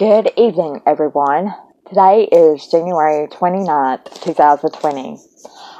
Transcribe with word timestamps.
Good 0.00 0.32
evening, 0.34 0.80
everyone. 0.86 1.54
Today 1.86 2.26
is 2.32 2.66
January 2.68 3.28
29th, 3.28 4.22
2020. 4.22 5.18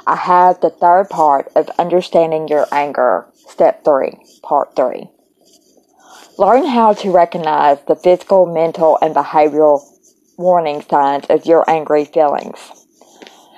I 0.05 0.15
have 0.15 0.61
the 0.61 0.69
third 0.69 1.09
part 1.09 1.51
of 1.55 1.71
Understanding 1.79 2.47
Your 2.47 2.67
Anger, 2.71 3.25
Step 3.33 3.83
3, 3.83 4.11
Part 4.43 4.75
3. 4.75 5.09
Learn 6.37 6.67
how 6.67 6.93
to 6.93 7.09
recognize 7.09 7.79
the 7.87 7.95
physical, 7.95 8.45
mental, 8.45 8.99
and 9.01 9.15
behavioral 9.15 9.81
warning 10.37 10.83
signs 10.83 11.25
of 11.27 11.47
your 11.47 11.67
angry 11.67 12.05
feelings. 12.05 12.59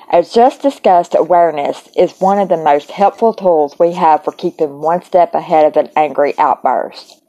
As 0.09 0.31
just 0.31 0.61
discussed, 0.61 1.13
awareness 1.13 1.89
is 1.97 2.21
one 2.21 2.39
of 2.39 2.47
the 2.47 2.55
most 2.55 2.89
helpful 2.91 3.33
tools 3.33 3.77
we 3.77 3.91
have 3.91 4.23
for 4.23 4.31
keeping 4.31 4.79
one 4.79 5.03
step 5.03 5.35
ahead 5.35 5.65
of 5.65 5.75
an 5.75 5.91
angry 5.97 6.33
outburst. 6.37 7.19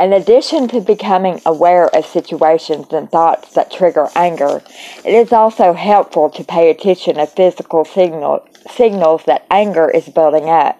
In 0.00 0.14
addition 0.14 0.66
to 0.68 0.80
becoming 0.80 1.42
aware 1.44 1.94
of 1.94 2.06
situations 2.06 2.86
and 2.90 3.10
thoughts 3.10 3.52
that 3.52 3.70
trigger 3.70 4.08
anger, 4.16 4.62
it 5.04 5.12
is 5.12 5.30
also 5.30 5.74
helpful 5.74 6.30
to 6.30 6.42
pay 6.42 6.70
attention 6.70 7.16
to 7.16 7.26
physical 7.26 7.84
signal, 7.84 8.48
signals 8.70 9.24
that 9.26 9.44
anger 9.50 9.90
is 9.90 10.08
building 10.08 10.48
up. 10.48 10.78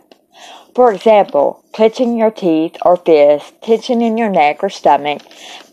For 0.74 0.90
example, 0.90 1.62
clenching 1.74 2.16
your 2.16 2.30
teeth 2.30 2.78
or 2.80 2.96
fists, 2.96 3.52
tension 3.60 4.00
in 4.00 4.16
your 4.16 4.30
neck 4.30 4.64
or 4.64 4.70
stomach, 4.70 5.20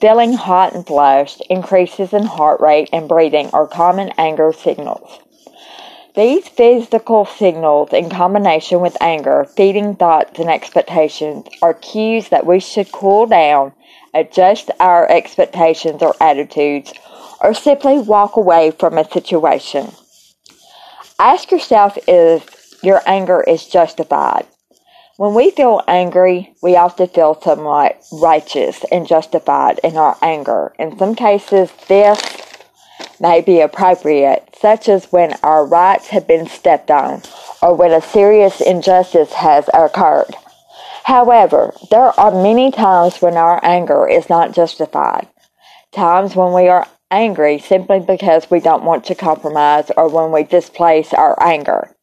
feeling 0.01 0.33
hot 0.33 0.75
and 0.75 0.85
flushed, 0.85 1.41
increases 1.49 2.11
in 2.11 2.25
heart 2.25 2.59
rate 2.59 2.89
and 2.91 3.07
breathing 3.07 3.49
are 3.53 3.65
common 3.65 4.11
anger 4.17 4.51
signals. 4.51 5.21
These 6.17 6.47
physical 6.47 7.25
signals, 7.25 7.93
in 7.93 8.09
combination 8.09 8.81
with 8.81 8.97
anger, 8.99 9.45
feeding 9.55 9.95
thoughts, 9.95 10.39
and 10.39 10.49
expectations, 10.49 11.45
are 11.61 11.75
cues 11.75 12.29
that 12.29 12.43
we 12.43 12.59
should 12.59 12.91
cool 12.91 13.27
down, 13.27 13.73
adjust 14.15 14.71
our 14.79 15.07
expectations 15.07 16.01
or 16.01 16.15
attitudes, 16.19 16.91
or 17.39 17.53
simply 17.53 17.99
walk 17.99 18.35
away 18.35 18.71
from 18.71 18.97
a 18.97 19.07
situation. 19.07 19.91
Ask 21.19 21.51
yourself 21.51 21.99
if 22.07 22.81
your 22.81 23.03
anger 23.05 23.43
is 23.43 23.67
justified. 23.67 24.47
When 25.17 25.35
we 25.35 25.51
feel 25.51 25.83
angry, 25.87 26.55
we 26.63 26.75
often 26.75 27.09
feel 27.09 27.39
somewhat 27.39 28.03
righteous 28.11 28.83
and 28.91 29.07
justified 29.07 29.79
in 29.83 29.97
our 29.97 30.17
anger. 30.23 30.73
In 30.79 30.97
some 30.97 31.13
cases, 31.13 31.71
this 31.87 32.19
may 33.19 33.41
be 33.41 33.59
appropriate, 33.59 34.46
such 34.59 34.89
as 34.89 35.11
when 35.11 35.33
our 35.43 35.65
rights 35.65 36.07
have 36.07 36.27
been 36.27 36.47
stepped 36.47 36.89
on 36.89 37.21
or 37.61 37.73
when 37.75 37.91
a 37.91 38.01
serious 38.01 38.61
injustice 38.61 39.33
has 39.33 39.69
occurred. 39.73 40.35
However, 41.03 41.73
there 41.89 42.19
are 42.19 42.31
many 42.31 42.71
times 42.71 43.21
when 43.21 43.35
our 43.35 43.63
anger 43.63 44.07
is 44.07 44.29
not 44.29 44.53
justified. 44.53 45.27
Times 45.93 46.35
when 46.35 46.53
we 46.53 46.67
are 46.67 46.87
angry 47.09 47.59
simply 47.59 47.99
because 47.99 48.51
we 48.51 48.59
don't 48.59 48.83
want 48.83 49.05
to 49.05 49.15
compromise 49.15 49.89
or 49.95 50.09
when 50.09 50.31
we 50.31 50.43
displace 50.43 51.13
our 51.13 51.41
anger. 51.41 51.95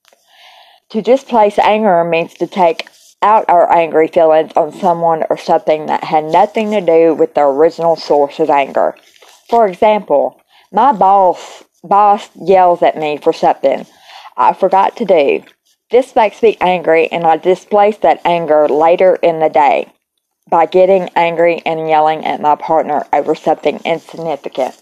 To 0.91 1.03
displace 1.03 1.59
anger 1.59 2.05
means 2.05 2.35
to 2.35 2.47
take 2.47 2.89
out 3.21 3.45
our 3.49 3.71
angry 3.73 4.09
feelings 4.09 4.53
on 4.57 4.73
someone 4.73 5.25
or 5.29 5.37
something 5.37 5.87
that 5.87 6.05
had 6.05 6.25
nothing 6.25 6.71
to 6.71 6.81
do 6.81 7.15
with 7.15 7.35
the 7.35 7.43
original 7.43 7.97
source 7.97 8.39
of 8.39 8.51
anger. 8.51 8.97
For 9.49 9.67
example, 9.67 10.41
my 10.73 10.93
boss 10.93 11.65
boss 11.85 12.29
yells 12.35 12.83
at 12.83 12.99
me 12.99 13.19
for 13.19 13.33
something 13.33 13.87
I 14.37 14.53
forgot 14.53 14.97
to 14.97 15.05
do. 15.05 15.45
This 15.91 16.17
makes 16.17 16.43
me 16.43 16.57
angry 16.61 17.07
and 17.13 17.25
I 17.25 17.37
displace 17.37 17.99
that 17.99 18.21
anger 18.25 18.67
later 18.69 19.15
in 19.17 19.39
the 19.39 19.49
day 19.49 19.93
by 20.51 20.67
getting 20.67 21.09
angry 21.15 21.63
and 21.65 21.89
yelling 21.89 22.25
at 22.25 22.41
my 22.41 22.57
partner 22.57 23.07
over 23.13 23.35
something 23.35 23.81
insignificant. 23.85 24.81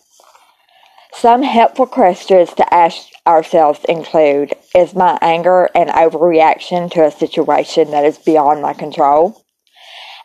Some 1.12 1.42
helpful 1.42 1.86
questions 1.86 2.55
to 2.55 2.75
ask 2.75 3.09
ourselves 3.27 3.84
include 3.89 4.55
Is 4.75 4.94
my 4.94 5.19
anger 5.20 5.69
an 5.75 5.88
overreaction 5.88 6.91
to 6.93 7.05
a 7.05 7.10
situation 7.10 7.91
that 7.91 8.05
is 8.05 8.19
beyond 8.19 8.62
my 8.62 8.72
control? 8.72 9.44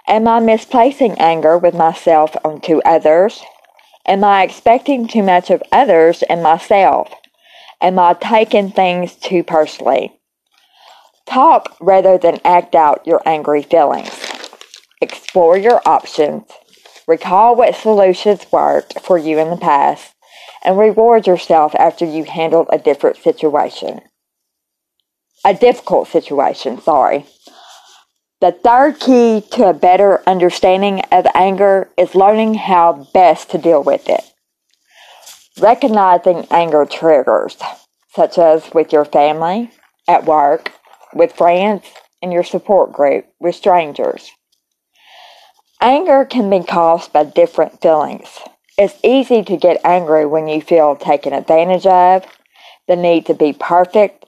Am 0.08 0.28
I 0.28 0.40
misplacing 0.40 1.20
anger 1.20 1.58
with 1.58 1.74
myself 1.74 2.38
onto 2.46 2.80
others? 2.86 3.44
Am 4.10 4.24
I 4.24 4.44
expecting 4.44 5.06
too 5.06 5.22
much 5.22 5.50
of 5.50 5.62
others 5.70 6.24
and 6.24 6.42
myself? 6.42 7.12
Am 7.82 8.00
I 8.00 8.14
taking 8.14 8.72
things 8.72 9.16
too 9.16 9.44
personally? 9.44 10.18
Talk 11.26 11.76
rather 11.82 12.18
than 12.18 12.40
act 12.46 12.74
out 12.74 13.06
your 13.06 13.22
angry 13.26 13.64
feelings. 13.64 14.10
Explore 15.02 15.58
your 15.58 15.82
options. 15.86 16.46
Recall 17.06 17.58
what 17.58 17.76
solutions 17.76 18.46
worked 18.50 19.02
for 19.02 19.18
you 19.18 19.40
in 19.40 19.50
the 19.50 19.58
past 19.58 20.14
and 20.64 20.80
reward 20.80 21.28
yourself 21.28 21.76
after 21.76 22.06
you 22.06 22.24
handled 22.24 22.68
a 22.72 22.80
different 22.80 23.18
situation. 23.18 24.00
A 25.44 25.54
difficult 25.54 26.08
situation, 26.08 26.80
sorry. 26.82 27.26
The 28.40 28.52
third 28.52 29.00
key 29.00 29.42
to 29.54 29.70
a 29.70 29.74
better 29.74 30.22
understanding 30.28 31.02
of 31.12 31.26
anger 31.34 31.90
is 31.98 32.14
learning 32.14 32.54
how 32.54 33.08
best 33.12 33.50
to 33.52 33.58
deal 33.58 33.82
with 33.82 34.08
it. 34.08 34.24
Recognizing 35.60 36.46
anger 36.52 36.86
triggers, 36.86 37.58
such 38.14 38.38
as 38.38 38.72
with 38.76 38.94
your 38.94 39.06
family, 39.06 39.72
at 40.08 40.26
work, 40.26 40.72
with 41.16 41.34
friends, 41.34 41.84
in 42.22 42.32
your 42.32 42.44
support 42.44 42.94
group, 42.94 43.26
with 43.40 43.56
strangers. 43.56 44.30
Anger 45.82 46.24
can 46.24 46.48
be 46.48 46.64
caused 46.64 47.12
by 47.12 47.24
different 47.24 47.82
feelings. 47.82 48.40
It's 48.78 49.00
easy 49.04 49.44
to 49.46 49.58
get 49.58 49.82
angry 49.84 50.28
when 50.28 50.48
you 50.48 50.62
feel 50.62 50.96
taken 50.96 51.34
advantage 51.34 51.88
of, 51.88 52.24
the 52.88 52.96
need 52.96 53.26
to 53.26 53.34
be 53.34 53.52
perfect, 53.52 54.26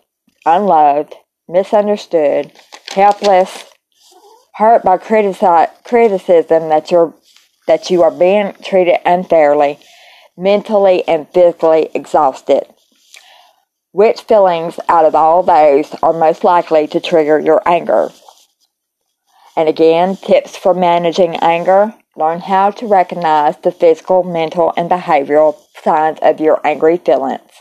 unloved, 0.47 1.13
misunderstood, 1.47 2.51
helpless, 2.89 3.65
hurt 4.59 4.83
by 4.83 4.97
criticism 4.97 6.67
that 6.67 6.91
you're 6.91 7.13
that 7.65 7.89
you 7.89 8.03
are 8.03 8.11
being 8.11 8.53
treated 8.61 8.97
unfairly, 9.05 9.79
mentally 10.37 11.07
and 11.07 11.29
physically 11.29 11.89
exhausted. 11.93 12.63
Which 13.91 14.21
feelings 14.21 14.77
out 14.89 15.05
of 15.05 15.15
all 15.15 15.43
those 15.43 15.95
are 16.03 16.11
most 16.11 16.43
likely 16.43 16.87
to 16.87 16.99
trigger 16.99 17.39
your 17.39 17.61
anger? 17.65 18.09
And 19.55 19.69
again, 19.69 20.17
tips 20.17 20.57
for 20.57 20.73
managing 20.73 21.37
anger. 21.37 21.93
Learn 22.17 22.41
how 22.41 22.71
to 22.71 22.87
recognize 22.87 23.55
the 23.57 23.71
physical, 23.71 24.23
mental, 24.23 24.73
and 24.75 24.89
behavioral 24.89 25.55
signs 25.81 26.19
of 26.21 26.41
your 26.41 26.59
angry 26.67 26.97
feelings. 26.97 27.51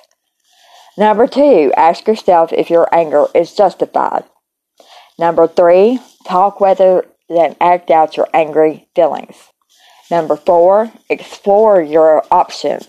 Number 0.97 1.29
two, 1.29 1.73
ask 1.77 2.09
yourself 2.09 2.53
if 2.53 2.71
your 2.71 2.93
anger 2.93 3.27
is 3.37 3.55
justified. 3.55 4.25
Number 5.19 5.49
three, 5.49 5.99
talk 6.25 6.61
rather 6.61 7.06
than 7.29 7.56
act 7.61 7.91
out 7.91 8.17
your 8.17 8.29
angry 8.33 8.89
feelings. 8.95 9.37
Number 10.11 10.37
four, 10.37 10.93
explore 11.11 11.83
your 11.83 12.25
options. 12.31 12.87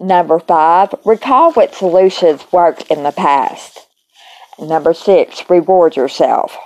Number 0.00 0.38
five, 0.38 0.94
recall 1.04 1.52
what 1.52 1.74
solutions 1.74 2.44
worked 2.52 2.90
in 2.90 3.02
the 3.02 3.12
past. 3.12 3.86
Number 4.58 4.94
six, 4.94 5.48
reward 5.50 5.96
yourself. 5.96 6.56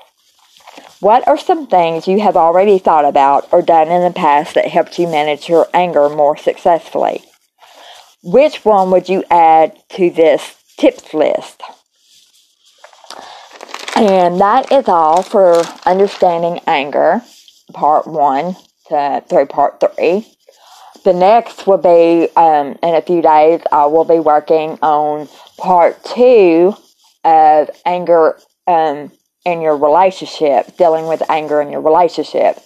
What 1.00 1.26
are 1.28 1.38
some 1.38 1.66
things 1.66 2.08
you 2.08 2.20
have 2.20 2.36
already 2.36 2.78
thought 2.78 3.04
about 3.04 3.48
or 3.52 3.62
done 3.62 3.88
in 3.88 4.02
the 4.02 4.10
past 4.10 4.54
that 4.54 4.66
helped 4.66 4.98
you 4.98 5.06
manage 5.06 5.48
your 5.48 5.68
anger 5.72 6.08
more 6.08 6.36
successfully? 6.36 7.22
Which 8.22 8.64
one 8.64 8.90
would 8.90 9.08
you 9.08 9.24
add 9.30 9.78
to 9.90 10.10
this 10.10 10.56
tips 10.76 11.14
list? 11.14 11.62
And 14.00 14.40
that 14.40 14.70
is 14.70 14.86
all 14.86 15.22
for 15.22 15.64
understanding 15.84 16.60
anger, 16.68 17.20
part 17.72 18.06
one 18.06 18.54
to 18.88 19.24
through 19.28 19.46
part 19.46 19.80
three. 19.80 20.24
The 21.04 21.12
next 21.12 21.66
will 21.66 21.78
be 21.78 22.28
um, 22.36 22.78
in 22.80 22.94
a 22.94 23.02
few 23.02 23.20
days. 23.22 23.60
I 23.72 23.86
will 23.86 24.04
be 24.04 24.20
working 24.20 24.78
on 24.82 25.28
part 25.56 26.04
two 26.04 26.76
of 27.24 27.70
anger 27.84 28.38
um, 28.68 29.10
in 29.44 29.60
your 29.62 29.76
relationship, 29.76 30.76
dealing 30.76 31.08
with 31.08 31.28
anger 31.28 31.60
in 31.60 31.72
your 31.72 31.80
relationship, 31.80 32.56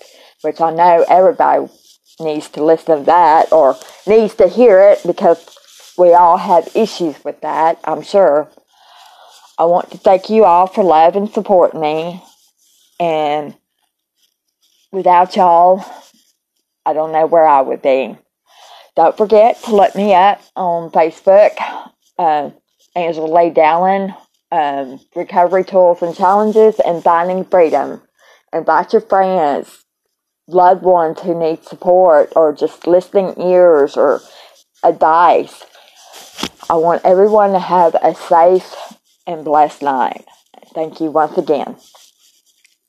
which 0.43 0.61
I 0.61 0.71
know 0.71 1.07
everybody 1.09 1.73
needs 2.21 2.51
to 2.51 2.63
listen 2.63 2.99
to 2.99 3.05
that 3.05 3.51
or 3.53 3.79
needs 4.07 4.35
to 4.35 4.49
hear 4.49 4.83
it 4.83 5.01
because 5.07 5.57
we 5.97 6.13
all 6.13 6.37
have 6.37 6.69
issues 6.77 7.25
with 7.25 7.41
that, 7.41 7.81
I'm 7.85 8.03
sure. 8.03 8.51
I 9.63 9.67
want 9.67 9.93
to 9.93 9.97
thank 9.97 10.29
you 10.29 10.45
all 10.45 10.67
for 10.67 10.83
love 10.83 11.15
and 11.15 11.31
support 11.31 11.73
me. 11.73 12.21
And 12.99 13.55
without 14.91 15.37
y'all, 15.37 15.85
I 16.85 16.93
don't 16.93 17.13
know 17.13 17.27
where 17.27 17.47
I 17.47 17.61
would 17.61 17.81
be. 17.81 18.19
Don't 18.97 19.17
forget 19.17 19.63
to 19.63 19.77
look 19.77 19.95
me 19.95 20.15
up 20.15 20.43
on 20.57 20.91
Facebook, 20.91 21.53
uh, 22.19 22.51
Angela 22.97 23.53
Dallin, 23.53 24.17
um, 24.51 24.99
Recovery 25.15 25.65
Tools 25.65 26.03
and 26.03 26.17
Challenges, 26.17 26.81
and 26.81 27.05
Finding 27.05 27.45
Freedom. 27.45 28.03
Invite 28.53 28.93
your 28.93 29.03
friends. 29.03 29.85
loved 30.49 30.83
ones 30.83 31.21
who 31.21 31.39
need 31.39 31.65
support 31.65 32.33
or 32.35 32.53
just 32.53 32.89
listening 32.89 33.41
ears 33.41 33.97
or 33.97 34.21
advice. 34.83 35.65
I 36.69 36.75
want 36.75 37.03
everyone 37.05 37.53
to 37.53 37.61
have 37.61 37.95
a 38.03 38.15
safe 38.15 38.92
and 39.27 39.45
blessed 39.45 39.83
night. 39.83 40.27
Thank 40.75 41.01
you 41.01 41.11
once 41.11 41.37
again. 41.39 41.77